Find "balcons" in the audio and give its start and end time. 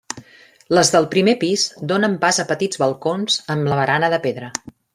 2.85-3.37